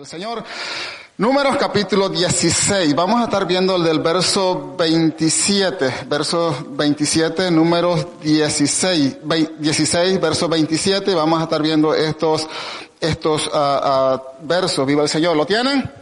[0.00, 0.42] El Señor.
[1.18, 2.94] Números capítulo 16.
[2.94, 6.06] Vamos a estar viendo el del verso 27.
[6.08, 9.18] Verso 27, números 16.
[9.58, 11.14] 16, verso 27.
[11.14, 12.48] Vamos a estar viendo estos,
[12.98, 14.86] estos uh, uh, versos.
[14.86, 15.36] Viva el Señor.
[15.36, 15.99] ¿Lo tienen?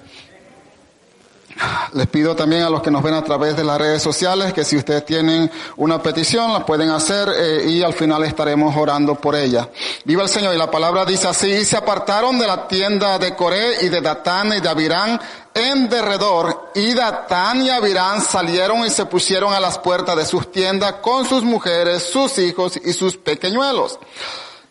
[1.92, 4.64] Les pido también a los que nos ven a través de las redes sociales que
[4.64, 9.34] si ustedes tienen una petición la pueden hacer eh, y al final estaremos orando por
[9.34, 9.68] ella.
[10.04, 10.54] Viva el Señor.
[10.54, 14.00] Y la palabra dice así, y se apartaron de la tienda de Coré y de
[14.00, 15.20] Datán y de Abirán
[15.54, 20.52] en derredor y Datán y Abirán salieron y se pusieron a las puertas de sus
[20.52, 23.98] tiendas con sus mujeres, sus hijos y sus pequeñuelos.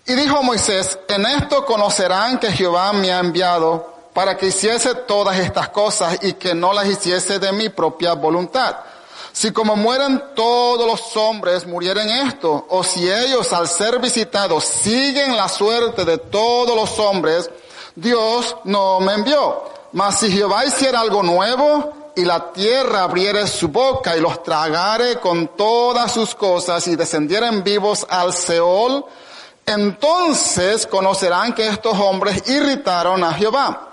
[0.05, 5.37] Y dijo Moisés, en esto conocerán que Jehová me ha enviado para que hiciese todas
[5.37, 8.75] estas cosas y que no las hiciese de mi propia voluntad.
[9.31, 15.37] Si como mueren todos los hombres murieren esto, o si ellos al ser visitados siguen
[15.37, 17.47] la suerte de todos los hombres,
[17.93, 19.65] Dios no me envió.
[19.91, 25.19] Mas si Jehová hiciera algo nuevo y la tierra abriere su boca y los tragare
[25.19, 29.05] con todas sus cosas y descendieren vivos al Seol,
[29.63, 33.83] entonces conocerán que estos hombres irritaron a Jehová.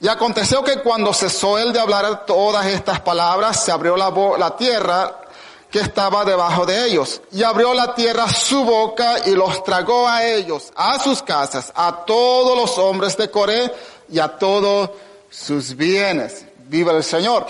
[0.00, 4.56] Y aconteció que cuando cesó él de hablar todas estas palabras, se abrió la, la,
[4.56, 5.20] tierra
[5.70, 7.20] que estaba debajo de ellos.
[7.32, 12.04] Y abrió la tierra su boca y los tragó a ellos, a sus casas, a
[12.06, 13.70] todos los hombres de Coré
[14.08, 14.90] y a todos
[15.28, 16.46] sus bienes.
[16.66, 17.46] Viva el Señor.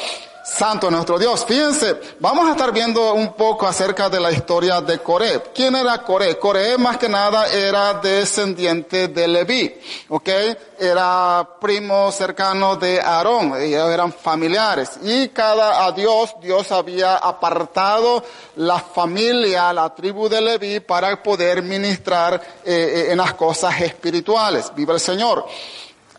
[0.50, 1.44] Santo nuestro Dios.
[1.46, 5.40] Fíjense, vamos a estar viendo un poco acerca de la historia de Coré.
[5.54, 6.38] ¿Quién era Coré?
[6.38, 9.72] Coré más que nada era descendiente de Leví,
[10.08, 10.28] ¿ok?
[10.76, 14.98] Era primo cercano de Aarón, ellos eran familiares.
[15.02, 18.24] Y cada a Dios, Dios había apartado
[18.56, 24.72] la familia, la tribu de Leví para poder ministrar eh, en las cosas espirituales.
[24.74, 25.46] Viva el Señor.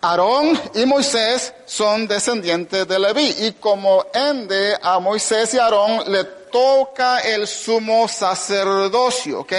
[0.02, 6.24] Aarón y Moisés son descendientes de Leví y como ende a Moisés y Aarón le
[6.52, 9.54] toca el sumo sacerdocio, ¿ok?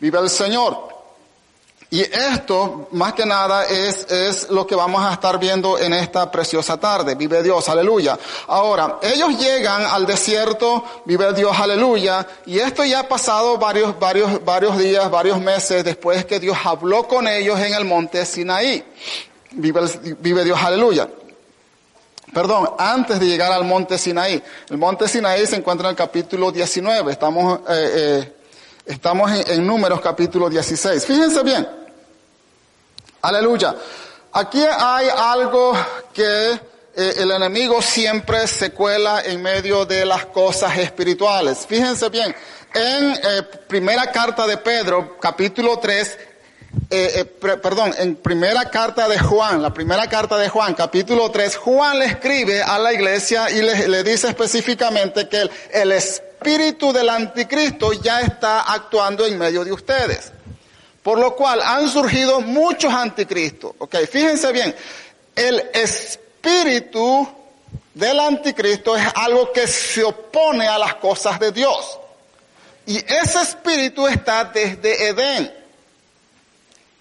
[0.00, 0.94] Vive el Señor.
[1.90, 6.28] Y esto, más que nada, es, es lo que vamos a estar viendo en esta
[6.28, 7.14] preciosa tarde.
[7.14, 8.18] Vive Dios, aleluya.
[8.48, 12.26] Ahora, ellos llegan al desierto, vive Dios, aleluya.
[12.46, 17.06] Y esto ya ha pasado varios, varios, varios días, varios meses después que Dios habló
[17.06, 18.82] con ellos en el monte Sinaí.
[19.56, 21.08] Vive, Dios, aleluya.
[22.32, 24.42] Perdón, antes de llegar al monte Sinaí.
[24.68, 27.12] El monte Sinaí se encuentra en el capítulo 19.
[27.12, 28.32] Estamos, eh, eh,
[28.86, 31.06] estamos en, números capítulo 16.
[31.06, 31.68] Fíjense bien.
[33.22, 33.76] Aleluya.
[34.32, 35.74] Aquí hay algo
[36.12, 41.64] que eh, el enemigo siempre se cuela en medio de las cosas espirituales.
[41.68, 42.34] Fíjense bien.
[42.74, 43.16] En
[43.68, 46.18] primera carta de Pedro, capítulo 3,
[46.90, 51.56] eh, eh, perdón, en primera carta de Juan, la primera carta de Juan, capítulo 3,
[51.56, 57.08] Juan le escribe a la iglesia y le, dice específicamente que el, el espíritu del
[57.08, 60.32] anticristo ya está actuando en medio de ustedes.
[61.02, 63.72] Por lo cual han surgido muchos anticristos.
[63.78, 64.74] Ok, fíjense bien,
[65.34, 67.28] el espíritu
[67.92, 71.98] del anticristo es algo que se opone a las cosas de Dios.
[72.86, 75.63] Y ese espíritu está desde Edén.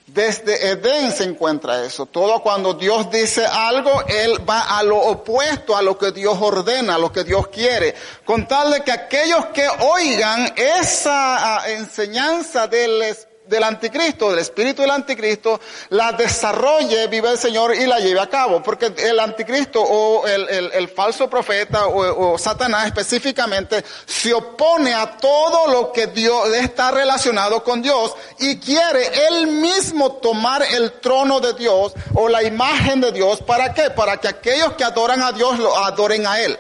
[0.08, 2.06] Desde Edén se encuentra eso.
[2.06, 6.96] Todo cuando Dios dice algo, Él va a lo opuesto a lo que Dios ordena,
[6.96, 7.96] a lo que Dios quiere.
[8.26, 14.40] Con tal de que aquellos que oigan esa ah, enseñanza del Espíritu, del anticristo, del
[14.40, 18.62] espíritu del anticristo, la desarrolle, vive el Señor y la lleve a cabo.
[18.64, 25.18] Porque el anticristo o el, el, falso profeta o, o, Satanás específicamente se opone a
[25.18, 31.40] todo lo que Dios está relacionado con Dios y quiere él mismo tomar el trono
[31.40, 33.42] de Dios o la imagen de Dios.
[33.42, 33.92] ¿Para qué?
[33.92, 36.58] Para que aquellos que adoran a Dios lo adoren a Él.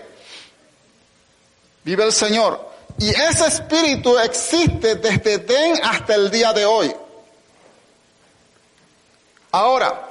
[1.83, 2.72] Vive el Señor.
[2.97, 6.95] Y ese espíritu existe desde Den hasta el día de hoy.
[9.51, 10.09] Ahora,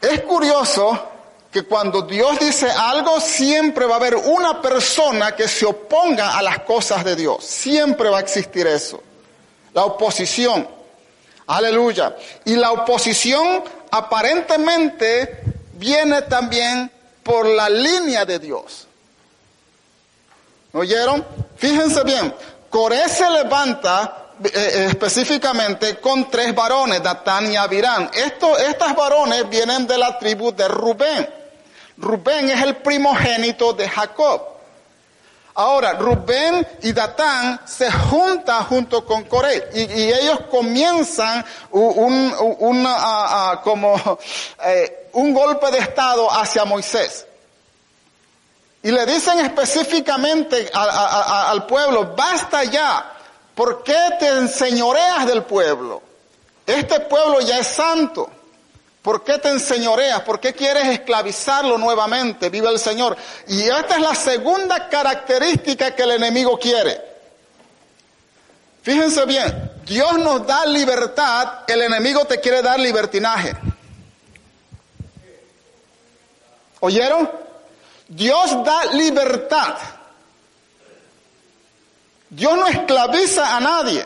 [0.00, 1.08] es curioso
[1.50, 6.42] que cuando Dios dice algo, siempre va a haber una persona que se oponga a
[6.42, 7.44] las cosas de Dios.
[7.44, 9.02] Siempre va a existir eso.
[9.72, 10.68] La oposición.
[11.48, 12.16] Aleluya.
[12.44, 15.42] Y la oposición aparentemente
[15.74, 16.90] viene también
[17.22, 18.86] por la línea de Dios.
[20.72, 21.26] ¿Oyeron?
[21.56, 22.34] Fíjense bien,
[22.68, 28.10] Coré se levanta eh, eh, específicamente con tres varones, Datán y Abirán.
[28.14, 31.28] Esto, estas varones vienen de la tribu de Rubén.
[31.98, 34.50] Rubén es el primogénito de Jacob.
[35.54, 42.32] Ahora, Rubén y Datán se juntan junto con Coré y, ellos comienzan un,
[43.62, 44.18] como,
[44.64, 47.26] eh, un golpe de estado hacia Moisés.
[48.82, 53.12] Y le dicen específicamente al pueblo, basta ya,
[53.54, 56.02] ¿por qué te enseñoreas del pueblo?
[56.66, 58.30] Este pueblo ya es santo.
[59.02, 60.20] ¿Por qué te enseñoreas?
[60.22, 62.50] ¿Por qué quieres esclavizarlo nuevamente?
[62.50, 63.16] Vive el Señor.
[63.48, 67.00] Y esta es la segunda característica que el enemigo quiere.
[68.82, 73.54] Fíjense bien, Dios nos da libertad, el enemigo te quiere dar libertinaje.
[76.80, 77.30] ¿Oyeron?
[78.10, 79.76] Dios da libertad.
[82.28, 84.04] Dios no esclaviza a nadie.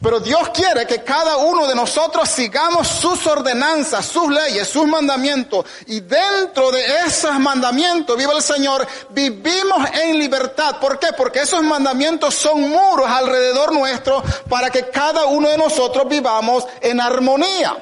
[0.00, 5.66] Pero Dios quiere que cada uno de nosotros sigamos sus ordenanzas, sus leyes, sus mandamientos.
[5.86, 10.78] Y dentro de esos mandamientos, viva el Señor, vivimos en libertad.
[10.78, 11.08] ¿Por qué?
[11.16, 17.00] Porque esos mandamientos son muros alrededor nuestro para que cada uno de nosotros vivamos en
[17.00, 17.76] armonía.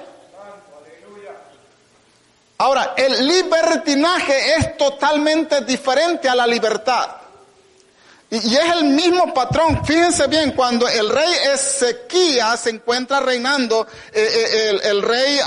[2.65, 7.11] Ahora, el libertinaje es totalmente diferente a la libertad.
[8.31, 9.85] Y, es el mismo patrón.
[9.85, 15.39] Fíjense bien, cuando el rey Ezequías se encuentra reinando, eh, eh, el, rey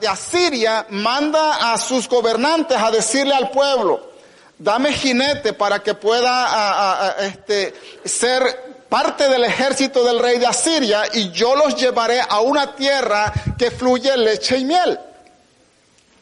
[0.00, 4.14] de Asiria manda a sus gobernantes a decirle al pueblo,
[4.58, 7.74] dame jinete para que pueda este,
[8.04, 13.32] ser parte del ejército del rey de Asiria y yo los llevaré a una tierra
[13.56, 14.98] que fluye leche y miel.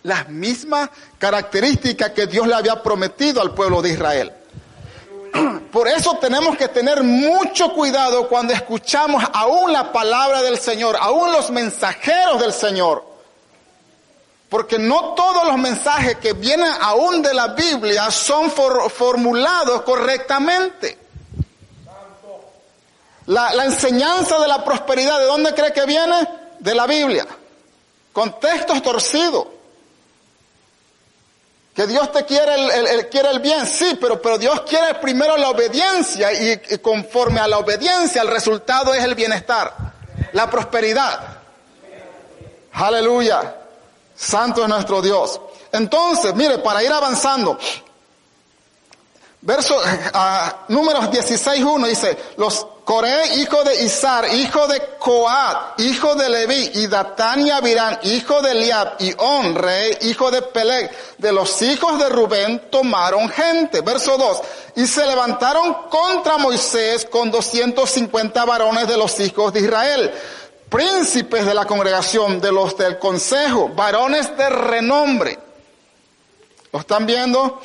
[0.04, 4.32] Las mismas características que Dios le había prometido al pueblo de Israel.
[5.72, 11.32] Por eso tenemos que tener mucho cuidado cuando escuchamos aún la palabra del Señor, aún
[11.32, 13.04] los mensajeros del Señor.
[14.48, 20.98] Porque no todos los mensajes que vienen aún de la Biblia son formulados correctamente.
[23.26, 26.28] La, enseñanza de la prosperidad, ¿de dónde cree que viene?
[26.58, 27.26] De la Biblia.
[28.12, 29.46] Con textos torcidos.
[31.74, 35.50] Que Dios te quiere el, quiere el bien, sí, pero, pero Dios quiere primero la
[35.50, 39.74] obediencia y, conforme a la obediencia el resultado es el bienestar,
[40.32, 41.38] la prosperidad.
[42.72, 43.56] Aleluya.
[44.14, 45.40] Santo es nuestro Dios.
[45.72, 47.58] Entonces, mire, para ir avanzando,
[49.44, 56.28] verso, uh, números 16.1 dice, los Coré, hijo de Izar, hijo de Coat, hijo de
[56.28, 61.32] Leví, y Datán y Abirán, hijo de Liab, y On, rey, hijo de Peleg, de
[61.32, 63.80] los hijos de Rubén, tomaron gente.
[63.80, 64.42] Verso 2.
[64.76, 70.12] Y se levantaron contra Moisés con 250 varones de los hijos de Israel,
[70.68, 75.38] príncipes de la congregación, de los del consejo, varones de renombre.
[76.70, 77.62] ¿Lo están viendo?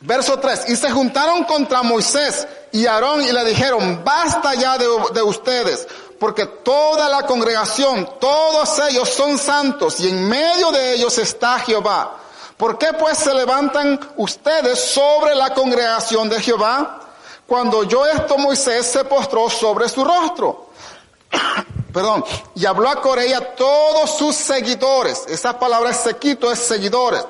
[0.00, 0.68] Verso 3.
[0.68, 5.86] Y se juntaron contra Moisés y Aarón y le dijeron, basta ya de, ustedes,
[6.18, 12.16] porque toda la congregación, todos ellos son santos y en medio de ellos está Jehová.
[12.56, 17.00] ¿Por qué pues se levantan ustedes sobre la congregación de Jehová?
[17.46, 20.70] Cuando yo esto Moisés se postró sobre su rostro.
[21.92, 22.24] Perdón.
[22.54, 25.24] Y habló a Corea todos sus seguidores.
[25.26, 27.24] Esa palabra sequito es seguidores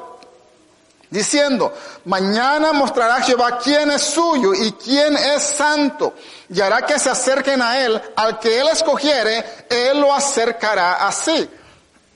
[1.10, 1.74] diciendo,
[2.04, 6.14] mañana mostrará Jehová quién es suyo y quién es santo,
[6.48, 11.48] y hará que se acerquen a él, al que él escogiere, él lo acercará así.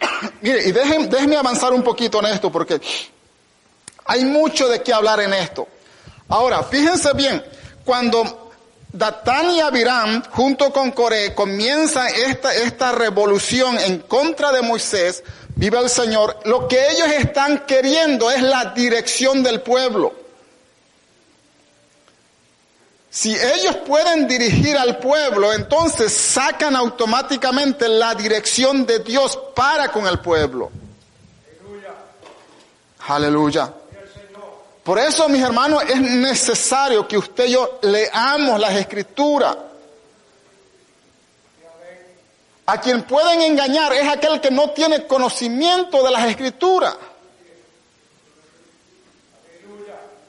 [0.40, 2.80] Mire, y déjenme avanzar un poquito en esto, porque
[4.06, 5.66] hay mucho de qué hablar en esto.
[6.28, 7.44] Ahora, fíjense bien,
[7.84, 8.43] cuando
[8.94, 15.24] Datán y Abiram, junto con Coré, comienzan esta, esta revolución en contra de Moisés,
[15.56, 16.38] Viva el Señor.
[16.44, 20.14] Lo que ellos están queriendo es la dirección del pueblo.
[23.10, 30.06] Si ellos pueden dirigir al pueblo, entonces sacan automáticamente la dirección de Dios para con
[30.06, 30.70] el pueblo.
[33.06, 33.72] Aleluya.
[34.84, 39.56] Por eso, mis hermanos, es necesario que usted y yo leamos las escrituras.
[42.66, 46.96] A quien pueden engañar es aquel que no tiene conocimiento de las escrituras.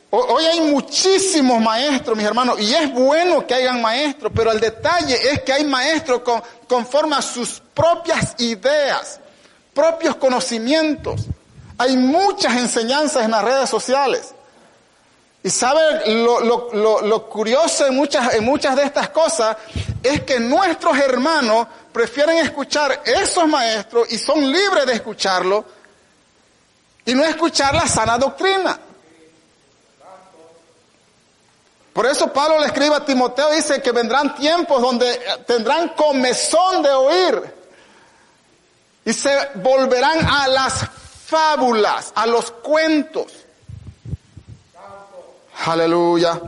[0.09, 5.31] Hoy hay muchísimos maestros, mis hermanos, y es bueno que hayan maestros, pero el detalle
[5.31, 9.19] es que hay maestros con, conforme a sus propias ideas,
[9.73, 11.25] propios conocimientos.
[11.77, 14.34] Hay muchas enseñanzas en las redes sociales.
[15.45, 19.55] Y sabe, lo, lo, lo, curioso en muchas, en muchas de estas cosas
[20.01, 25.63] es que nuestros hermanos prefieren escuchar esos maestros y son libres de escucharlo
[27.05, 28.79] y no escuchar la sana doctrina.
[31.93, 35.13] Por eso Pablo le escribe a Timoteo, dice que vendrán tiempos donde
[35.45, 37.53] tendrán comezón de oír
[39.05, 40.87] y se volverán a las
[41.27, 43.44] fábulas, a los cuentos.
[45.63, 46.39] Aleluya.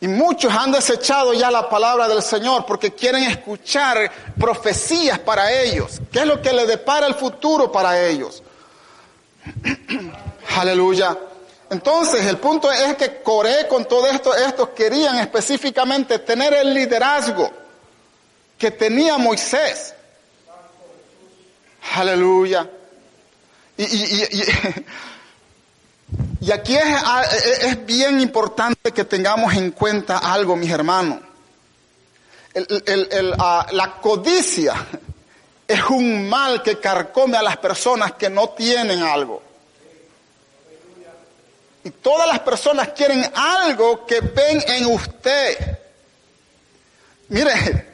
[0.00, 6.00] Y muchos han desechado ya la palabra del Señor porque quieren escuchar profecías para ellos.
[6.12, 8.42] ¿Qué es lo que le depara el futuro para ellos?
[10.56, 11.16] Aleluya.
[11.70, 17.50] Entonces, el punto es que Coré con todo esto, estos querían específicamente tener el liderazgo
[18.58, 19.94] que tenía Moisés.
[21.94, 22.68] Aleluya.
[23.76, 24.44] Y, y,
[26.52, 31.20] aquí es, es, bien importante que tengamos en cuenta algo, mis hermanos.
[33.38, 34.74] Ah, la codicia
[35.66, 39.42] es un mal que carcome a las personas que no tienen algo.
[41.84, 45.78] Y todas las personas quieren algo que ven en usted.
[47.28, 47.93] Mire,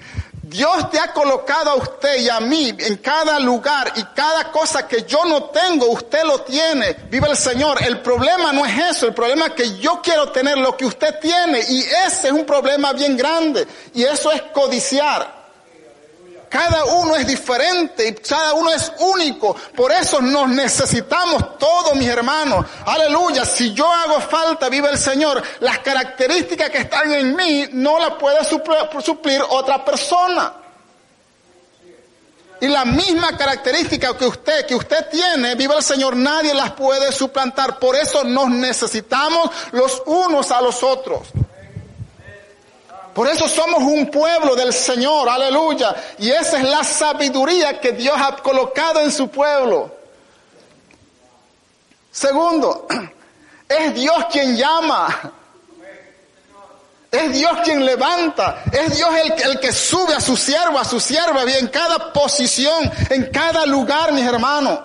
[0.50, 4.88] Dios te ha colocado a usted y a mí en cada lugar y cada cosa
[4.88, 6.96] que yo no tengo, usted lo tiene.
[7.08, 7.80] Vive el Señor.
[7.80, 11.20] El problema no es eso, el problema es que yo quiero tener lo que usted
[11.20, 13.64] tiene y ese es un problema bien grande
[13.94, 15.39] y eso es codiciar.
[16.50, 19.54] Cada uno es diferente y cada uno es único.
[19.76, 22.66] Por eso nos necesitamos todos, mis hermanos.
[22.86, 23.44] Aleluya.
[23.44, 25.40] Si yo hago falta, vive el Señor.
[25.60, 30.54] Las características que están en mí no las puede suplir otra persona.
[32.60, 37.12] Y la misma característica que usted, que usted tiene, vive el Señor, nadie las puede
[37.12, 37.78] suplantar.
[37.78, 41.28] Por eso nos necesitamos los unos a los otros.
[43.14, 45.94] Por eso somos un pueblo del Señor, aleluya.
[46.18, 49.92] Y esa es la sabiduría que Dios ha colocado en su pueblo.
[52.12, 52.86] Segundo,
[53.68, 55.32] es Dios quien llama.
[57.10, 58.62] Es Dios quien levanta.
[58.70, 59.10] Es Dios
[59.44, 64.12] el, que sube a su siervo, a su sierva, en cada posición, en cada lugar,
[64.12, 64.78] mis hermanos.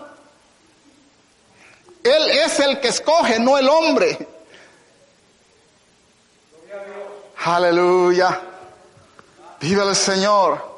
[2.04, 4.35] Él es el que escoge, no el hombre.
[7.46, 8.42] Aleluya.
[9.60, 10.74] Viva el Señor.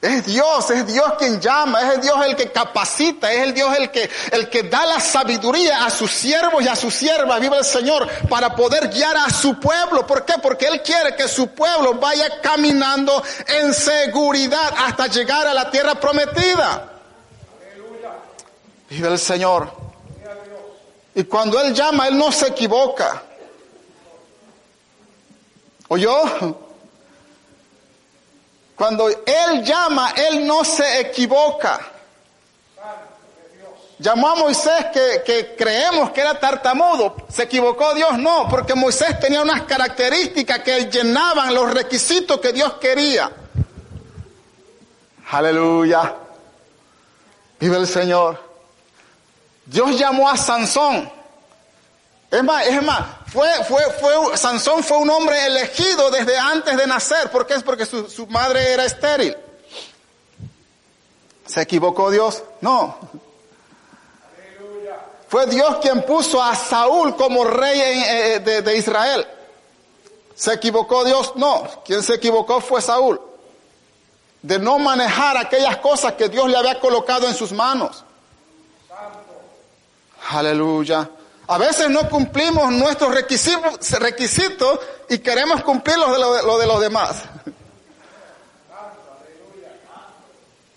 [0.00, 3.90] Es Dios, es Dios quien llama, es Dios el que capacita, es el Dios el
[3.90, 7.64] que, el que da la sabiduría a sus siervos y a sus siervas, viva el
[7.66, 10.06] Señor, para poder guiar a su pueblo.
[10.06, 10.36] ¿Por qué?
[10.42, 15.94] Porque Él quiere que su pueblo vaya caminando en seguridad hasta llegar a la tierra
[15.96, 16.88] prometida.
[18.88, 19.70] Viva el Señor.
[21.14, 23.24] Y cuando Él llama, Él no se equivoca.
[25.92, 26.22] ¿Oyó?
[28.76, 31.80] Cuando Él llama, Él no se equivoca.
[33.98, 37.16] Llamó a Moisés que, que, creemos que era tartamudo.
[37.28, 38.16] ¿Se equivocó Dios?
[38.18, 43.32] No, porque Moisés tenía unas características que llenaban los requisitos que Dios quería.
[45.32, 46.14] Aleluya.
[47.58, 48.40] Vive el Señor.
[49.66, 51.19] Dios llamó a Sansón.
[52.30, 56.86] Es más, es más, fue, fue, fue, Sansón fue un hombre elegido desde antes de
[56.86, 57.28] nacer.
[57.30, 57.54] ¿Por qué?
[57.54, 59.36] Es porque su, su madre era estéril.
[61.44, 62.44] ¿Se equivocó Dios?
[62.60, 62.96] No.
[65.28, 69.26] Fue Dios quien puso a Saúl como rey eh, de, de Israel.
[70.36, 71.32] ¿Se equivocó Dios?
[71.34, 71.68] No.
[71.84, 73.20] Quien se equivocó fue Saúl.
[74.42, 78.04] De no manejar aquellas cosas que Dios le había colocado en sus manos.
[80.30, 81.10] Aleluya.
[81.50, 84.78] A veces no cumplimos nuestros requisitos,
[85.08, 87.24] y queremos cumplir los de, de los demás.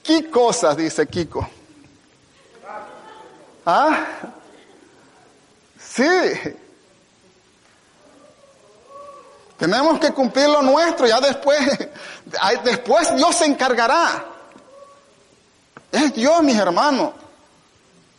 [0.02, 0.76] ¿Qué cosas?
[0.76, 1.48] Dice Kiko.
[3.64, 4.04] ¿Ah?
[5.78, 6.10] Sí.
[9.58, 11.60] Tenemos que cumplir lo nuestro, ya después,
[12.64, 14.26] después Dios se encargará.
[15.92, 17.12] Es Dios, mis hermanos.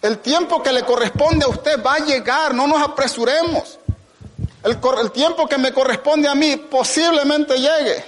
[0.05, 3.79] El tiempo que le corresponde a usted va a llegar, no nos apresuremos.
[4.63, 8.05] El, tiempo que me corresponde a mí posiblemente llegue.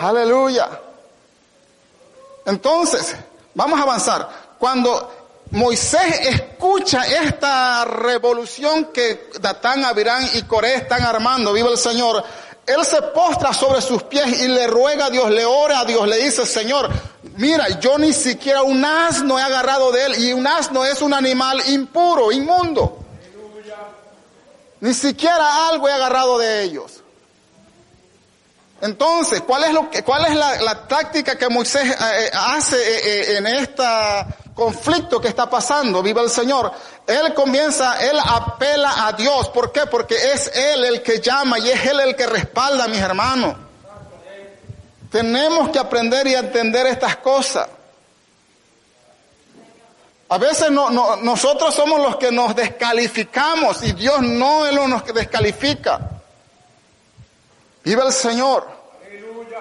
[0.00, 0.70] Aleluya.
[2.46, 3.14] Entonces,
[3.52, 4.26] vamos a avanzar.
[4.58, 12.24] Cuando Moisés escucha esta revolución que Datán, Abirán y Coré están armando, viva el Señor,
[12.64, 16.08] él se postra sobre sus pies y le ruega a Dios, le ora a Dios,
[16.08, 16.88] le dice, Señor,
[17.36, 21.14] mira, yo ni siquiera un asno he agarrado de él y un asno es un
[21.14, 22.98] animal impuro, inmundo.
[24.80, 27.02] Ni siquiera algo he agarrado de ellos.
[28.80, 33.36] Entonces, ¿cuál es, lo que, cuál es la, táctica que Moisés eh, eh, hace eh,
[33.36, 36.72] en esta conflicto que está pasando, viva el Señor,
[37.06, 39.48] él comienza, él apela a Dios.
[39.48, 39.86] ¿Por qué?
[39.86, 43.56] Porque es Él el que llama y es Él el que respalda, mis hermanos.
[45.12, 47.68] Tenemos que aprender y entender estas cosas.
[50.30, 55.12] A veces no, nosotros somos los que nos descalificamos y Dios no es lo que
[55.12, 56.00] descalifica.
[57.84, 58.66] Viva el Señor.
[59.04, 59.58] Aleluya.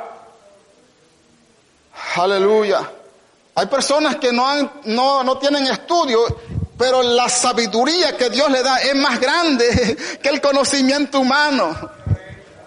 [2.16, 2.92] Aleluya.
[3.56, 6.40] Hay personas que no, han, no, no tienen estudio,
[6.78, 11.76] pero la sabiduría que Dios le da es más grande que el conocimiento humano.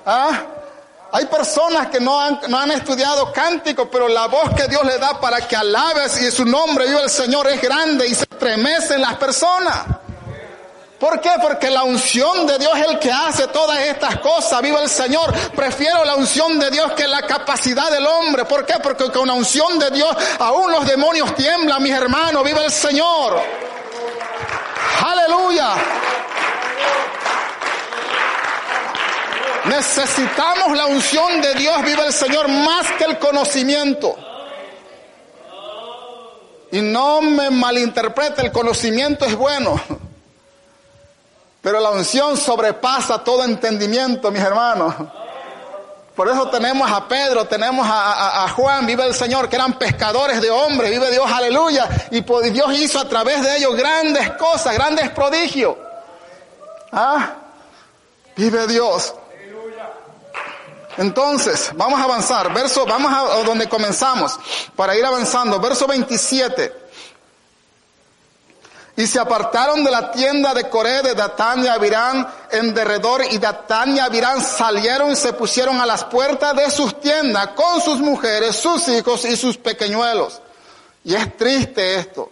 [0.04, 0.42] ¿Ah?
[1.14, 4.98] Hay personas que no han, no han estudiado cántico, pero la voz que Dios le
[4.98, 9.00] da para que alabes y su nombre viva el Señor es grande y se estremecen
[9.00, 9.76] las personas.
[10.98, 11.30] ¿Por qué?
[11.40, 14.60] Porque la unción de Dios es el que hace todas estas cosas.
[14.60, 15.32] Viva el Señor.
[15.54, 18.44] Prefiero la unción de Dios que la capacidad del hombre.
[18.44, 18.74] ¿Por qué?
[18.82, 22.42] Porque con la unción de Dios aún los demonios tiemblan, mis hermanos.
[22.42, 23.40] Viva el Señor.
[25.00, 25.76] Aleluya.
[29.66, 34.14] Necesitamos la unción de Dios, viva el Señor, más que el conocimiento.
[36.70, 39.80] Y no me malinterprete, el conocimiento es bueno.
[41.62, 44.94] Pero la unción sobrepasa todo entendimiento, mis hermanos.
[46.14, 50.50] Por eso tenemos a Pedro, tenemos a, Juan, vive el Señor, que eran pescadores de
[50.50, 51.88] hombres, vive Dios, aleluya.
[52.10, 55.74] Y Dios hizo a través de ellos grandes cosas, grandes prodigios.
[56.92, 57.34] ¿Ah?
[58.36, 59.14] Vive Dios.
[60.98, 62.52] Entonces, vamos a avanzar.
[62.52, 64.38] Verso, vamos a donde comenzamos
[64.76, 65.58] para ir avanzando.
[65.60, 66.84] Verso 27.
[68.96, 73.38] Y se apartaron de la tienda de Coré de Datán y Abirán en derredor y
[73.38, 77.98] Datán y Abirán salieron y se pusieron a las puertas de sus tiendas con sus
[77.98, 80.40] mujeres, sus hijos y sus pequeñuelos.
[81.02, 82.30] Y es triste esto.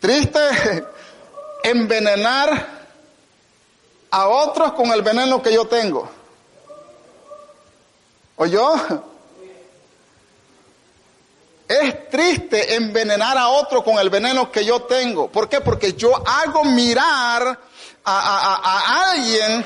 [0.00, 0.40] Triste
[1.62, 2.78] envenenar
[4.10, 6.17] a otros con el veneno que yo tengo.
[8.38, 8.74] ¿O yo?
[11.68, 15.28] Es triste envenenar a otro con el veneno que yo tengo.
[15.30, 15.60] ¿Por qué?
[15.60, 17.58] Porque yo hago mirar
[18.04, 19.64] a, alguien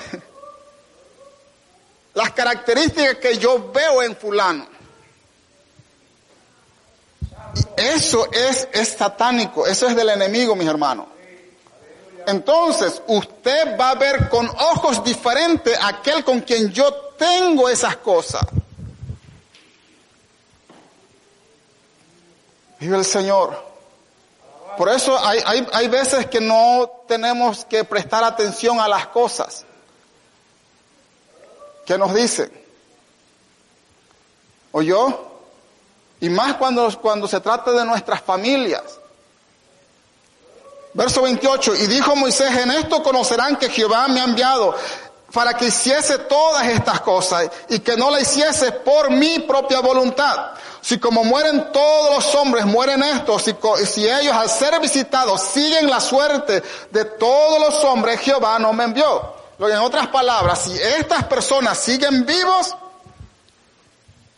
[2.14, 4.66] las características que yo veo en fulano.
[7.76, 11.06] eso es, es satánico, eso es del enemigo, mis hermanos.
[12.26, 17.96] Entonces, usted va a ver con ojos diferentes a aquel con quien yo tengo esas
[17.98, 18.42] cosas.
[22.82, 23.56] Vive el Señor.
[24.76, 29.64] Por eso hay, hay, hay veces que no tenemos que prestar atención a las cosas
[31.86, 32.50] que nos dicen.
[34.72, 35.30] ¿O yo?
[36.20, 38.82] Y más cuando, cuando se trata de nuestras familias.
[40.92, 44.74] Verso 28, y dijo Moisés, en esto conocerán que Jehová me ha enviado
[45.32, 50.50] para que hiciese todas estas cosas y que no la hiciese por mi propia voluntad.
[50.80, 53.54] Si como mueren todos los hombres, mueren estos, si,
[53.86, 58.84] si ellos al ser visitados siguen la suerte de todos los hombres, Jehová no me
[58.84, 59.34] envió.
[59.58, 62.76] En otras palabras, si estas personas siguen vivos,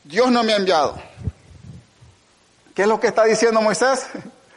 [0.05, 0.95] Dios no me ha enviado.
[2.75, 4.07] ¿Qué es lo que está diciendo Moisés?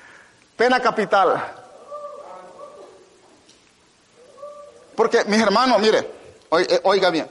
[0.57, 1.53] Pena capital.
[4.95, 6.16] Porque, mis hermanos, mire,
[6.49, 7.27] oiga bien.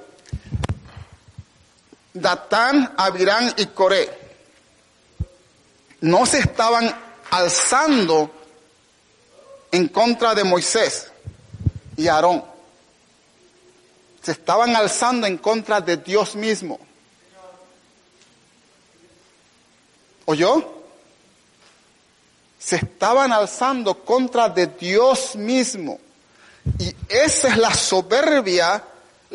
[2.15, 4.27] Datán, Abirán y Coré
[6.01, 6.95] no se estaban
[7.31, 8.31] alzando
[9.71, 11.11] en contra de Moisés
[11.97, 12.45] y Aarón.
[14.23, 16.79] Se estaban alzando en contra de Dios mismo.
[20.27, 20.75] ¿Oyó?
[22.59, 26.01] Se estaban alzando contra de Dios mismo.
[26.79, 28.83] Y esa es la soberbia,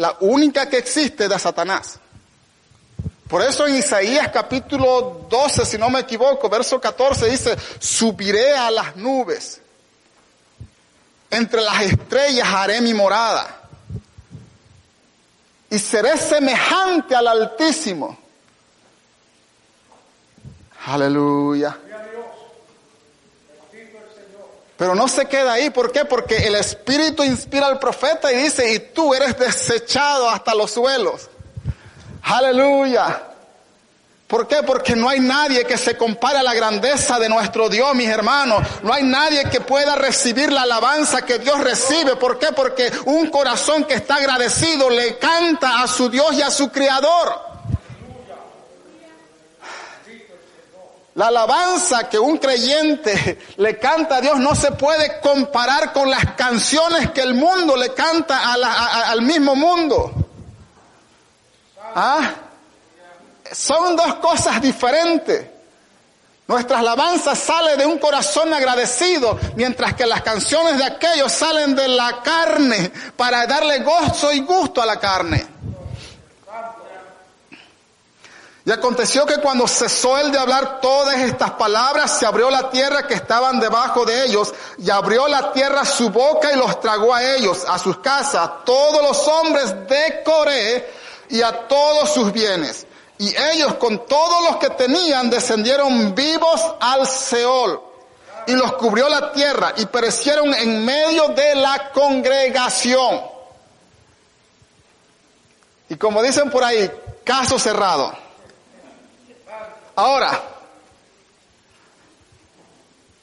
[0.01, 1.99] la única que existe de Satanás.
[3.27, 8.71] Por eso en Isaías capítulo 12, si no me equivoco, verso 14 dice, subiré a
[8.71, 9.61] las nubes,
[11.29, 13.61] entre las estrellas haré mi morada,
[15.69, 18.17] y seré semejante al Altísimo.
[20.87, 21.77] Aleluya.
[24.81, 26.05] Pero no se queda ahí, ¿por qué?
[26.05, 31.29] Porque el Espíritu inspira al profeta y dice, y tú eres desechado hasta los suelos.
[32.23, 33.21] Aleluya.
[34.25, 34.63] ¿Por qué?
[34.63, 38.67] Porque no hay nadie que se compare a la grandeza de nuestro Dios, mis hermanos.
[38.81, 42.15] No hay nadie que pueda recibir la alabanza que Dios recibe.
[42.15, 42.47] ¿Por qué?
[42.47, 47.50] Porque un corazón que está agradecido le canta a su Dios y a su Creador.
[51.21, 56.33] La alabanza que un creyente le canta a Dios no se puede comparar con las
[56.33, 60.11] canciones que el mundo le canta al mismo mundo.
[61.93, 62.27] ¿Ah?
[63.51, 65.45] Son dos cosas diferentes.
[66.47, 71.87] Nuestra alabanza sale de un corazón agradecido, mientras que las canciones de aquellos salen de
[71.87, 75.45] la carne para darle gozo y gusto a la carne.
[78.63, 83.07] Y aconteció que cuando cesó él de hablar todas estas palabras, se abrió la tierra
[83.07, 87.23] que estaban debajo de ellos, y abrió la tierra su boca y los tragó a
[87.23, 90.93] ellos, a sus casas, todos los hombres de Coré
[91.29, 92.85] y a todos sus bienes.
[93.17, 97.81] Y ellos con todos los que tenían descendieron vivos al Seol.
[98.47, 103.21] Y los cubrió la tierra y perecieron en medio de la congregación.
[105.89, 106.89] Y como dicen por ahí,
[107.23, 108.20] caso cerrado.
[109.95, 110.41] Ahora,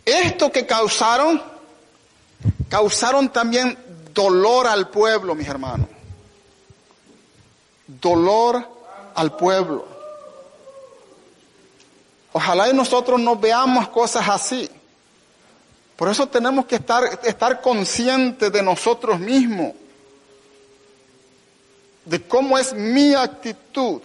[0.05, 1.43] esto que causaron,
[2.69, 3.77] causaron también
[4.15, 5.89] dolor al pueblo, mis hermanos.
[7.87, 8.67] Dolor
[9.15, 9.87] al pueblo.
[12.33, 14.71] Ojalá y nosotros no veamos cosas así.
[15.97, 19.73] Por eso tenemos que estar, estar conscientes de nosotros mismos,
[22.05, 24.01] de cómo es mi actitud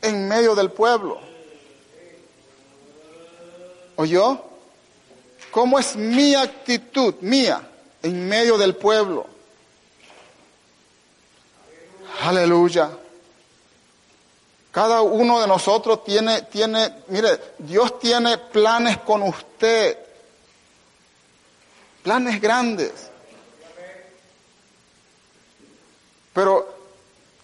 [0.00, 1.31] en medio del pueblo.
[3.96, 4.42] ¿Oyó?
[5.50, 7.68] ¿Cómo es mi actitud, mía,
[8.02, 9.26] en medio del pueblo?
[12.22, 12.90] Aleluya.
[14.70, 19.98] Cada uno de nosotros tiene, tiene, mire, Dios tiene planes con usted.
[22.02, 22.92] Planes grandes.
[26.32, 26.71] Pero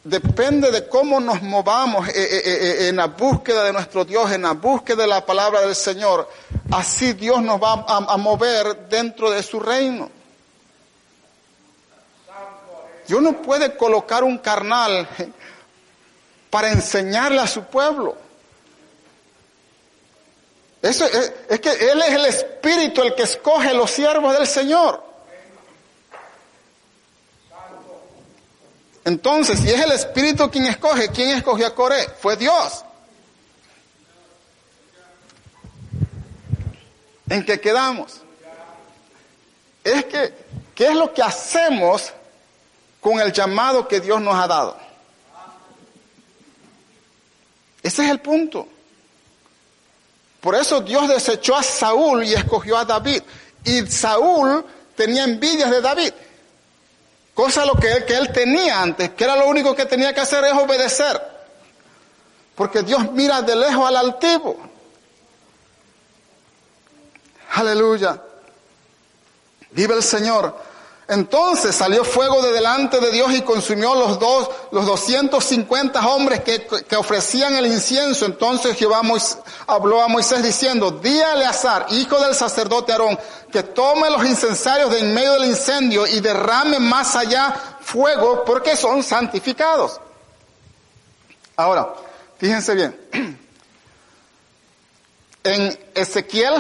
[0.09, 4.43] depende de cómo nos movamos eh, eh, eh, en la búsqueda de nuestro Dios, en
[4.43, 6.29] la búsqueda de la palabra del Señor.
[6.73, 10.11] Así Dios nos va a, mover dentro de su reino.
[13.07, 15.09] Dios no puede colocar un carnal
[16.51, 18.17] para enseñarle a su pueblo.
[20.81, 25.08] Eso es, es que Él es el Espíritu el que escoge los siervos del Señor.
[29.09, 32.11] Entonces, si es el Espíritu quien escoge, ¿quién escogió a Coré?
[32.21, 32.85] Fue Dios.
[37.31, 38.21] ¿En qué quedamos?
[39.83, 40.35] Es que,
[40.75, 42.13] ¿qué es lo que hacemos
[43.01, 44.77] con el llamado que Dios nos ha dado?
[47.83, 48.69] Ese es el punto.
[50.43, 53.23] Por eso Dios desechó a Saúl y escogió a David.
[53.65, 56.13] Y Saúl tenía envidias de David.
[57.39, 60.21] Cosa lo que él, que él tenía antes, que era lo único que tenía que
[60.21, 61.23] hacer es obedecer.
[62.57, 64.59] Porque Dios mira de lejos al altivo.
[67.55, 68.21] Aleluya.
[69.71, 70.53] Vive el Señor.
[71.09, 76.67] Entonces salió fuego de delante de Dios y consumió los dos, los 250 hombres que,
[76.67, 78.27] que ofrecían el incienso.
[78.27, 79.01] Entonces Jehová
[79.67, 83.19] habló a Moisés diciendo, di a Eleazar, hijo del sacerdote Aarón,
[83.51, 88.77] que tome los incensarios de en medio del incendio y derrame más allá fuego porque
[88.77, 89.99] son santificados.
[91.57, 91.89] Ahora,
[92.39, 93.39] fíjense bien.
[95.45, 96.53] En Ezequiel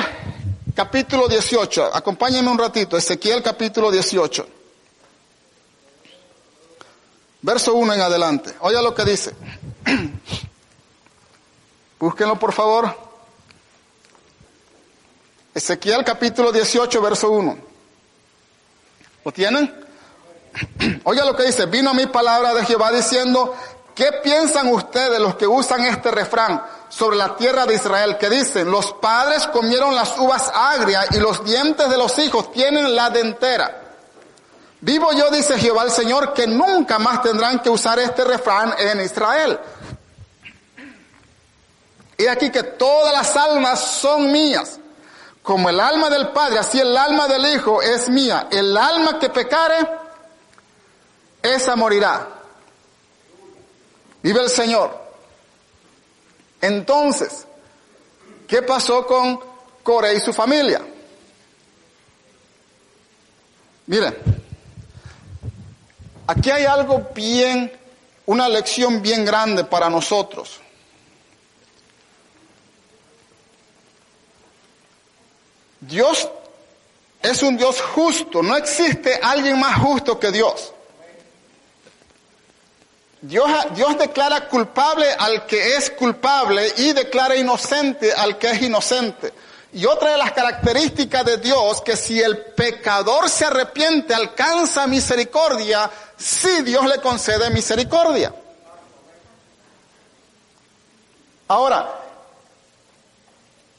[0.78, 4.46] capítulo 18, acompáñenme un ratito, Ezequiel capítulo 18.
[7.42, 8.54] Verso 1 en adelante.
[8.60, 9.34] Oiga lo que dice.
[11.98, 12.96] Búsquenlo por favor.
[15.52, 17.58] Ezequiel capítulo 18, verso 1.
[19.24, 19.84] ¿Lo tienen?
[21.02, 23.52] Oiga lo que dice, vino a mi palabra de Jehová diciendo,
[23.96, 26.62] ¿qué piensan ustedes los que usan este refrán
[26.98, 28.18] sobre la tierra de Israel?
[28.18, 32.96] Que dicen, los padres comieron las uvas agrias y los dientes de los hijos tienen
[32.96, 33.82] la dentera.
[34.80, 39.00] Vivo yo, dice Jehová el Señor, que nunca más tendrán que usar este refrán en
[39.00, 39.58] Israel.
[42.16, 44.80] Y aquí que todas las almas son mías.
[45.42, 48.48] Como el alma del Padre, así el alma del Hijo es mía.
[48.50, 49.88] El alma que pecare,
[51.42, 52.28] esa morirá.
[54.20, 55.07] Vive el Señor.
[56.60, 57.46] Entonces,
[58.46, 59.40] ¿qué pasó con
[59.82, 60.82] Core y su familia?
[63.86, 64.16] Miren,
[66.26, 67.72] aquí hay algo bien,
[68.26, 70.60] una lección bien grande para nosotros.
[75.80, 76.28] Dios
[77.22, 80.72] es un Dios justo, no existe alguien más justo que Dios.
[83.20, 89.32] Dios, Dios declara culpable al que es culpable y declara inocente al que es inocente.
[89.72, 95.90] Y otra de las características de Dios, que si el pecador se arrepiente, alcanza misericordia,
[96.16, 98.32] si Dios le concede misericordia.
[101.48, 101.98] Ahora,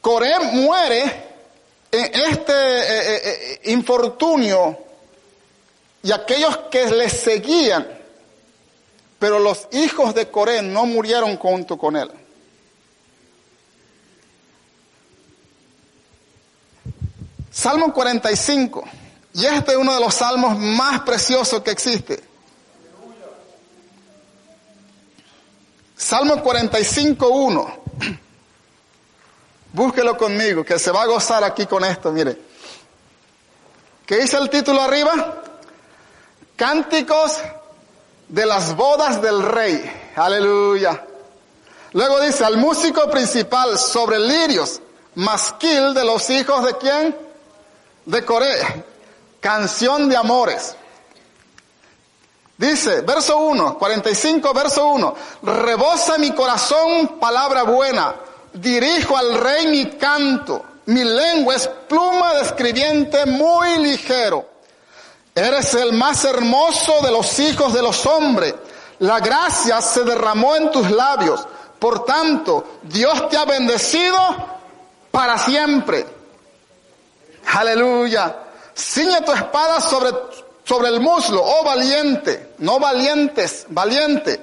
[0.00, 1.02] Coré muere
[1.92, 4.78] en este eh, eh, eh, infortunio
[6.02, 7.99] y aquellos que le seguían,
[9.20, 12.10] pero los hijos de Coré no murieron junto con él.
[17.52, 18.82] Salmo 45,
[19.34, 22.24] y este es uno de los salmos más preciosos que existe.
[25.94, 27.76] Salmo 45, 1.
[29.74, 32.38] Búsquelo conmigo, que se va a gozar aquí con esto, mire.
[34.06, 35.42] ¿Qué dice el título arriba?
[36.56, 37.38] Cánticos
[38.30, 40.12] de las bodas del rey.
[40.16, 41.04] Aleluya.
[41.92, 44.80] Luego dice, al músico principal sobre lirios,
[45.16, 47.16] masquil de los hijos de quién?
[48.06, 48.84] De Corea.
[49.40, 50.76] Canción de amores.
[52.56, 58.14] Dice, verso 1, 45, verso 1, rebosa mi corazón palabra buena
[58.52, 64.46] dirijo al rey mi canto, mi lengua es pluma de escribiente muy ligero.
[65.34, 68.54] Eres el más hermoso de los hijos de los hombres.
[68.98, 71.46] La gracia se derramó en tus labios.
[71.78, 74.18] Por tanto, Dios te ha bendecido
[75.10, 76.06] para siempre.
[77.54, 78.36] Aleluya.
[78.74, 80.10] Ciñe tu espada sobre,
[80.64, 84.42] sobre el muslo, oh valiente, no valientes, valiente,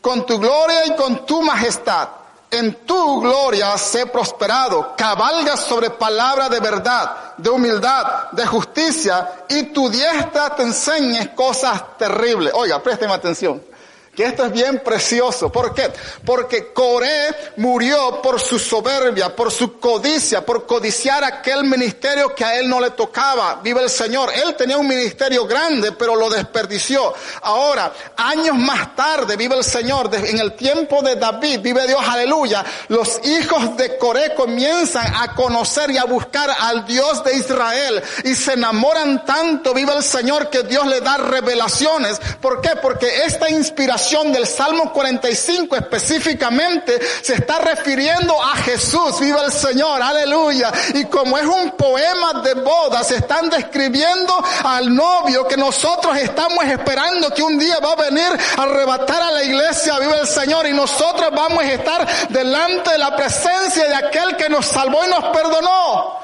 [0.00, 2.08] con tu gloria y con tu majestad
[2.50, 9.64] en tu gloria sé prosperado, cabalgas sobre palabra de verdad, de humildad, de justicia, y
[9.64, 12.52] tu diestra te enseñe cosas terribles.
[12.54, 13.75] Oiga, présteme atención
[14.16, 15.52] que esto es bien precioso.
[15.52, 15.92] ¿Por qué?
[16.24, 22.58] Porque Coré murió por su soberbia, por su codicia, por codiciar aquel ministerio que a
[22.58, 23.60] él no le tocaba.
[23.62, 24.30] Vive el Señor.
[24.34, 27.12] Él tenía un ministerio grande, pero lo desperdició.
[27.42, 30.08] Ahora, años más tarde, vive el Señor.
[30.14, 32.64] En el tiempo de David, vive Dios, aleluya.
[32.88, 38.34] Los hijos de Coré comienzan a conocer y a buscar al Dios de Israel y
[38.34, 42.18] se enamoran tanto, vive el Señor, que Dios le da revelaciones.
[42.40, 42.70] ¿Por qué?
[42.80, 50.00] Porque esta inspiración del Salmo 45 específicamente se está refiriendo a Jesús, viva el Señor,
[50.00, 50.72] aleluya.
[50.94, 56.64] Y como es un poema de boda, se están describiendo al novio que nosotros estamos
[56.66, 60.68] esperando que un día va a venir a arrebatar a la iglesia, viva el Señor,
[60.68, 65.08] y nosotros vamos a estar delante de la presencia de aquel que nos salvó y
[65.08, 66.20] nos perdonó.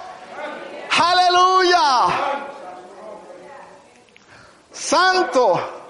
[1.01, 2.07] Aleluya.
[4.73, 5.82] Santo.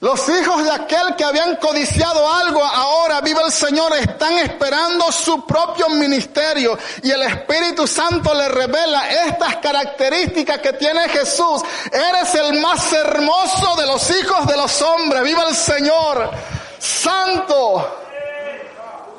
[0.00, 5.44] Los hijos de aquel que habían codiciado algo, ahora vive el Señor, están esperando su
[5.44, 11.60] propio ministerio y el Espíritu Santo le revela estas características que tiene Jesús.
[11.92, 16.30] Eres el más hermoso de los hijos de los hombres, vive el Señor,
[16.78, 17.98] santo.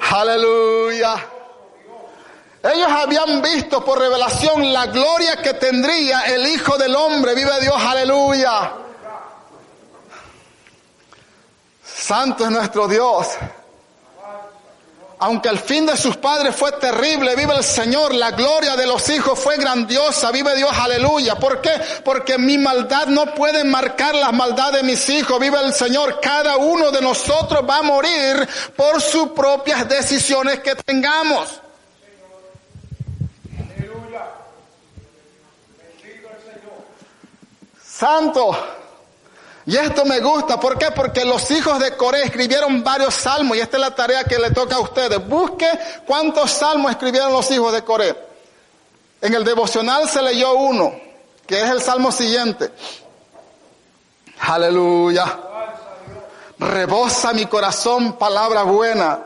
[0.10, 1.28] Aleluya.
[2.64, 7.76] Ellos habían visto por revelación la gloria que tendría el Hijo del Hombre, vive Dios,
[7.78, 8.81] aleluya.
[12.02, 13.28] Santo es nuestro Dios.
[15.20, 19.08] Aunque el fin de sus padres fue terrible, vive el Señor, la gloria de los
[19.10, 21.36] hijos fue grandiosa, vive Dios, aleluya.
[21.36, 21.70] ¿Por qué?
[22.04, 26.20] Porque mi maldad no puede marcar la maldad de mis hijos, vive el Señor.
[26.20, 31.62] Cada uno de nosotros va a morir por sus propias decisiones que tengamos.
[37.86, 38.81] Santo.
[39.66, 40.92] Y esto me gusta, ¿por qué?
[40.92, 44.52] Porque los hijos de Coré escribieron varios salmos y esta es la tarea que le
[44.52, 45.26] toca a ustedes.
[45.28, 45.70] Busque
[46.06, 48.16] cuántos salmos escribieron los hijos de Coré.
[49.22, 50.94] En el devocional se leyó uno,
[51.46, 52.72] que es el salmo siguiente.
[54.40, 55.26] Aleluya.
[56.58, 59.20] Rebosa mi corazón palabra buena.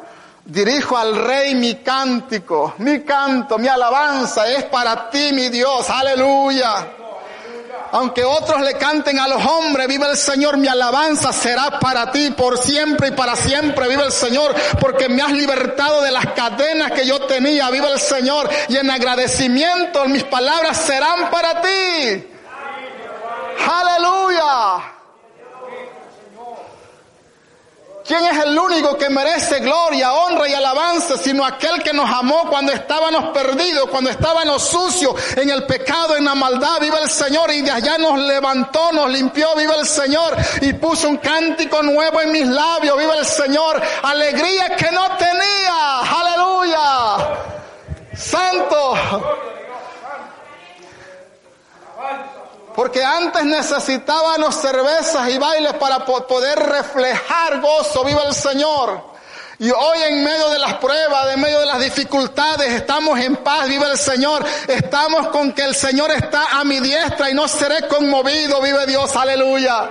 [0.44, 5.90] Dirijo al rey mi cántico, mi canto, mi alabanza es para ti, mi Dios.
[5.90, 7.05] Aleluya.
[7.92, 12.32] Aunque otros le canten a los hombres, vive el Señor, mi alabanza será para ti
[12.32, 16.92] por siempre y para siempre, vive el Señor, porque me has libertado de las cadenas
[16.92, 22.28] que yo tenía, vive el Señor, y en agradecimiento mis palabras serán para ti.
[23.68, 24.95] Aleluya.
[28.06, 32.48] ¿Quién es el único que merece gloria, honra y alabanza sino aquel que nos amó
[32.48, 36.80] cuando estábamos perdidos, cuando estábamos sucios en el pecado, en la maldad?
[36.82, 41.10] Viva el Señor y de allá nos levantó, nos limpió, viva el Señor y puso
[41.10, 43.82] un cántico nuevo en mis labios, viva el Señor.
[44.04, 47.40] Alegría que no tenía, aleluya.
[48.16, 48.94] Santo.
[52.76, 59.16] Porque antes necesitábamos cervezas y bailes para poder reflejar gozo, viva el Señor.
[59.58, 63.70] Y hoy en medio de las pruebas, en medio de las dificultades, estamos en paz,
[63.70, 64.46] viva el Señor.
[64.68, 69.16] Estamos con que el Señor está a mi diestra y no seré conmovido, vive Dios,
[69.16, 69.90] aleluya.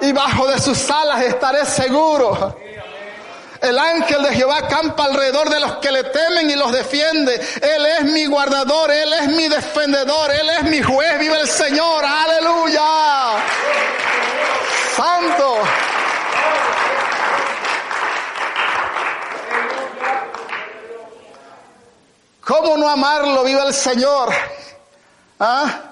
[0.00, 2.56] Y bajo de sus alas estaré seguro.
[3.60, 7.34] El ángel de Jehová campa alrededor de los que le temen y los defiende.
[7.62, 11.18] Él es mi guardador, Él es mi defendedor, Él es mi juez.
[11.18, 12.82] Vive el Señor, aleluya.
[14.94, 15.58] Santo.
[22.44, 23.42] ¿Cómo no amarlo?
[23.42, 24.32] Vive el Señor.
[25.40, 25.85] ¿Ah?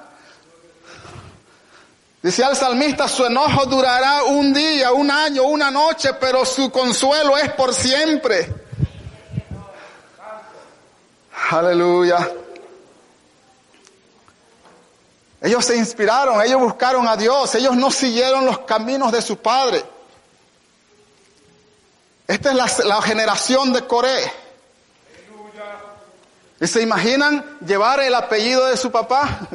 [2.25, 7.37] Dice al salmista, su enojo durará un día, un año, una noche, pero su consuelo
[7.37, 8.51] es por siempre.
[11.51, 12.27] Aleluya.
[15.43, 19.85] Ellos se inspiraron, ellos buscaron a Dios, ellos no siguieron los caminos de su padre.
[22.27, 24.33] Esta es la, la generación de Coré.
[26.59, 29.47] ¿Y se imaginan llevar el apellido de su papá?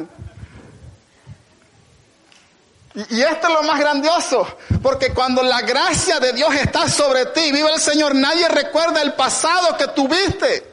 [2.94, 4.46] Y esto es lo más grandioso,
[4.82, 9.12] porque cuando la gracia de Dios está sobre ti, vive el Señor, nadie recuerda el
[9.12, 10.68] pasado que tuviste.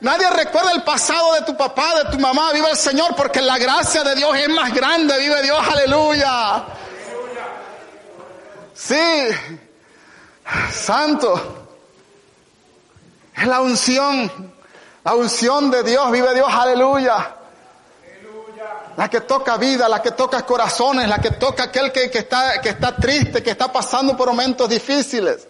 [0.00, 3.58] Nadie recuerda el pasado de tu papá, de tu mamá, vive el Señor, porque la
[3.58, 6.64] gracia de Dios es más grande, vive Dios, aleluya.
[8.72, 9.28] Sí,
[10.72, 11.66] santo.
[13.36, 14.52] Es la unción,
[15.04, 17.37] la unción de Dios, vive Dios, aleluya
[18.98, 22.70] la que toca vida, la que toca corazones, la que toca aquel que, está, que
[22.70, 25.46] está triste, que está pasando por momentos difíciles.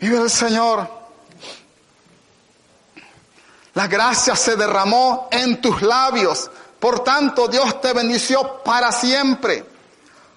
[0.00, 0.90] Vive el Señor.
[3.74, 6.50] La gracia se derramó en tus labios.
[6.80, 9.64] Por tanto, Dios te bendició para siempre.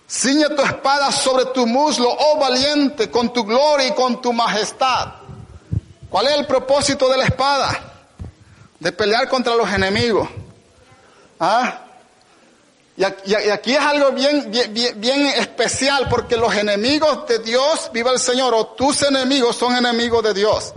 [0.07, 5.13] Ciñe tu espada sobre tu muslo, oh valiente, con tu gloria y con tu majestad.
[6.12, 7.90] ¿Cuál es el propósito de la espada?
[8.82, 10.28] De pelear contra los enemigos.
[11.39, 11.86] ¿Ah?
[12.98, 18.20] Y aquí es algo bien, bien, bien, especial porque los enemigos de Dios, viva el
[18.20, 20.74] Señor, o tus enemigos son enemigos de Dios.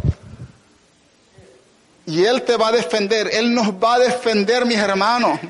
[2.07, 5.41] Y Él te va a defender, Él nos va a defender, mis hermanos.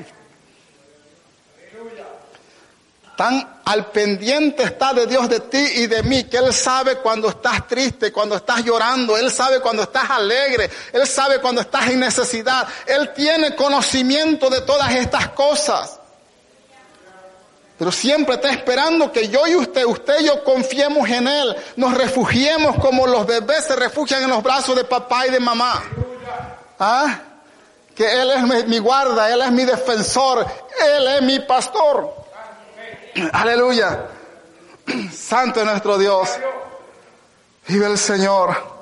[3.15, 7.29] Tan al pendiente está de Dios de ti y de mí, que Él sabe cuando
[7.29, 11.99] estás triste, cuando estás llorando, Él sabe cuando estás alegre, Él sabe cuando estás en
[11.99, 15.99] necesidad, Él tiene conocimiento de todas estas cosas.
[17.77, 21.93] Pero siempre está esperando que yo y usted, usted y yo confiemos en Él, nos
[21.93, 25.83] refugiemos como los bebés se refugian en los brazos de papá y de mamá.
[26.79, 27.19] ¿Ah?
[27.95, 30.45] Que Él es mi guarda, Él es mi defensor,
[30.97, 32.24] Él es mi pastor.
[33.33, 34.07] Aleluya.
[35.13, 36.29] Santo es nuestro Dios.
[37.67, 38.75] Vive el Señor.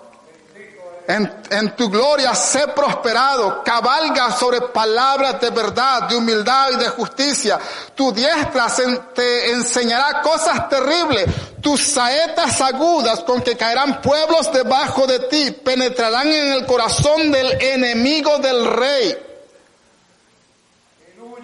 [1.05, 7.59] En, tu gloria sé prosperado, cabalga sobre palabras de verdad, de humildad y de justicia.
[7.93, 8.67] Tu diestra
[9.13, 11.25] te enseñará cosas terribles.
[11.61, 17.61] Tus saetas agudas con que caerán pueblos debajo de ti penetrarán en el corazón del
[17.61, 19.17] enemigo del rey.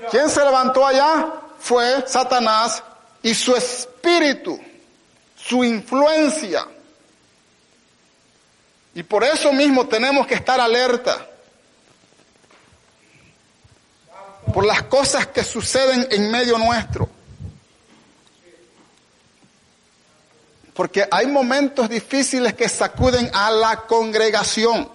[0.10, 1.39] ¿Quién se levantó allá?
[1.60, 2.84] Fue Satanás
[3.22, 4.60] y su espíritu,
[5.36, 6.66] su influencia.
[8.96, 11.26] Y por eso mismo tenemos que estar alerta
[14.54, 17.10] por las cosas que suceden en medio nuestro.
[20.74, 24.90] Porque hay momentos difíciles que sacuden a la congregación.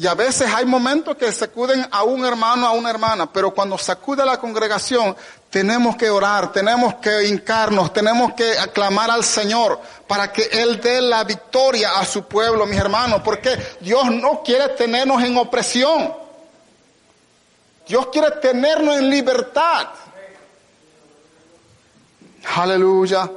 [0.00, 3.76] Y a veces hay momentos que sacuden a un hermano, a una hermana, pero cuando
[3.76, 5.14] sacude a la congregación,
[5.50, 11.02] tenemos que orar, tenemos que hincarnos, tenemos que aclamar al Señor para que Él dé
[11.02, 13.50] la victoria a su pueblo, mis hermanos, porque
[13.82, 16.14] Dios no quiere tenernos en opresión.
[17.86, 19.86] Dios quiere tenernos en libertad.
[22.56, 23.30] Aleluya.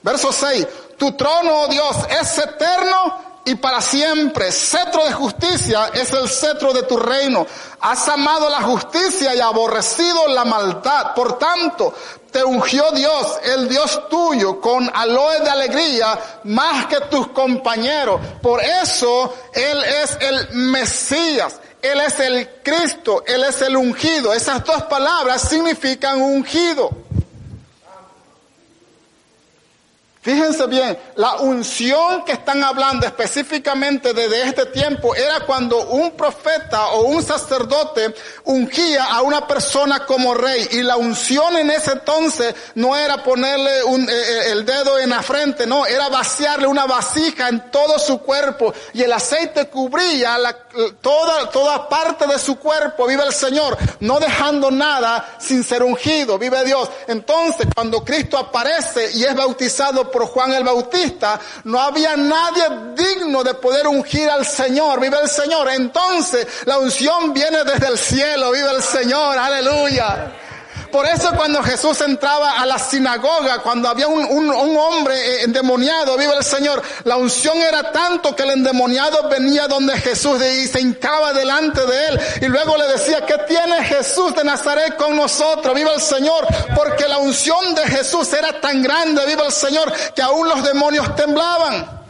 [0.00, 0.68] Verso 6.
[0.96, 4.50] Tu trono, oh Dios, es eterno y para siempre.
[4.52, 7.46] Cetro de justicia es el cetro de tu reino.
[7.80, 11.14] Has amado la justicia y aborrecido la maldad.
[11.14, 11.94] Por tanto,
[12.30, 18.20] te ungió Dios, el Dios tuyo, con aloe de alegría más que tus compañeros.
[18.42, 21.60] Por eso Él es el Mesías.
[21.80, 24.32] Él es el Cristo, Él es el ungido.
[24.32, 27.03] Esas dos palabras significan ungido.
[30.24, 36.86] Fíjense bien, la unción que están hablando específicamente desde este tiempo era cuando un profeta
[36.92, 38.14] o un sacerdote
[38.44, 40.66] ungía a una persona como rey.
[40.70, 45.22] Y la unción en ese entonces no era ponerle eh, eh, el dedo en la
[45.22, 48.72] frente, no, era vaciarle una vasija en todo su cuerpo.
[48.94, 50.38] Y el aceite cubría
[51.02, 56.38] toda, toda parte de su cuerpo, vive el Señor, no dejando nada sin ser ungido,
[56.38, 56.88] vive Dios.
[57.08, 62.62] Entonces, cuando Cristo aparece y es bautizado por Juan el Bautista, no había nadie
[62.94, 65.68] digno de poder ungir al Señor, vive el Señor.
[65.70, 70.43] Entonces la unción viene desde el cielo, vive el Señor, aleluya.
[70.94, 76.32] Por eso cuando Jesús entraba a la sinagoga, cuando había un, hombre eh, endemoniado, vive
[76.36, 81.32] el Señor, la unción era tanto que el endemoniado venía donde Jesús y se hincaba
[81.32, 85.74] delante de él y luego le decía, ¿qué tiene Jesús de Nazaret con nosotros?
[85.74, 90.22] Viva el Señor, porque la unción de Jesús era tan grande, viva el Señor, que
[90.22, 92.04] aún los demonios temblaban.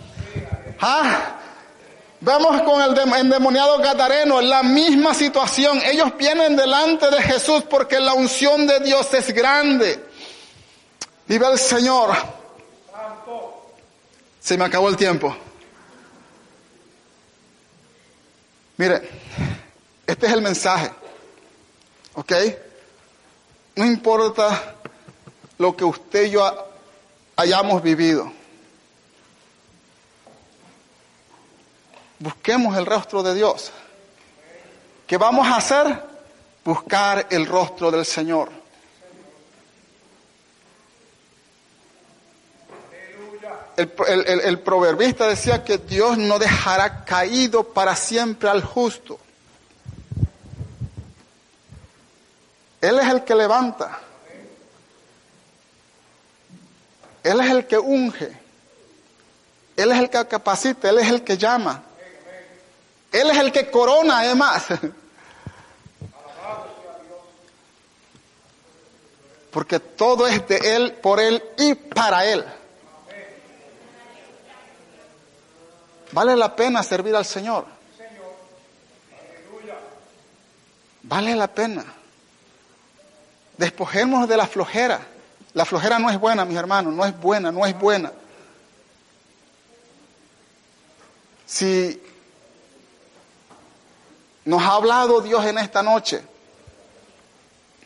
[0.82, 1.38] ¿Ah?
[2.24, 5.78] Vamos con el endemoniado Gadareno, la misma situación.
[5.84, 10.02] Ellos vienen delante de Jesús porque la unción de Dios es grande.
[11.26, 12.16] Vive el Señor.
[14.40, 15.36] Se me acabó el tiempo.
[18.78, 19.02] Mire,
[20.06, 20.90] este es el mensaje.
[22.14, 22.32] ¿Ok?
[23.76, 24.76] No importa
[25.58, 26.68] lo que usted y yo
[27.36, 28.32] hayamos vivido.
[32.24, 33.70] Busquemos el rostro de Dios.
[35.06, 36.02] ¿Qué vamos a hacer?
[36.64, 38.50] Buscar el rostro del Señor.
[43.76, 49.18] El, proverbista decía que Dios no dejará caído para siempre al justo.
[52.80, 53.98] Él es el que levanta.
[57.22, 58.32] Él es el que unge.
[59.76, 60.88] Él es el que capacita.
[60.88, 61.82] Él es el que llama.
[63.14, 64.66] Él es el que corona además.
[69.52, 72.44] Porque todo es de Él, por Él y para Él.
[76.10, 77.66] Vale la pena servir al Señor.
[81.02, 81.84] Vale la pena.
[83.56, 85.00] Despojémonos de la flojera.
[85.52, 88.10] La flojera no es buena, mis hermanos, no es buena, no es buena.
[91.46, 92.02] Si
[94.44, 96.22] nos ha hablado Dios en esta noche.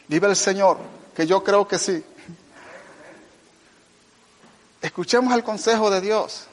[0.08, 0.78] Vive el Señor,
[1.14, 2.02] que yo creo que sí.
[4.80, 6.46] Escuchemos el consejo de Dios.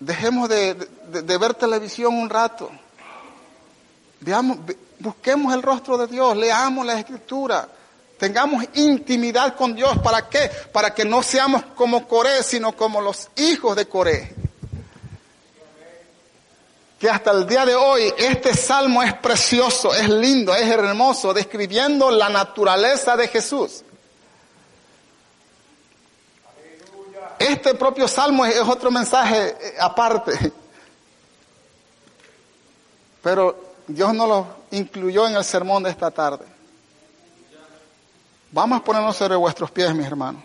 [0.00, 0.74] Dejemos de,
[1.38, 2.70] ver televisión un rato.
[4.98, 7.68] Busquemos el rostro de Dios, leamos la escritura,
[8.18, 9.98] tengamos intimidad con Dios.
[9.98, 10.50] ¿Para qué?
[10.72, 14.34] Para que no seamos como Coré, sino como los hijos de Coré
[16.98, 22.10] que hasta el día de hoy este salmo es precioso, es lindo, es hermoso, describiendo
[22.10, 23.82] la naturaleza de Jesús.
[27.38, 30.52] Este propio salmo es otro mensaje eh, aparte,
[33.22, 36.46] pero Dios no lo incluyó en el sermón de esta tarde.
[38.52, 40.42] Vamos a ponernos sobre vuestros pies, mis hermanos.